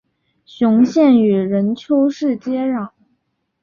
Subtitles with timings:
[0.47, 2.89] 雄县与任丘市接壤。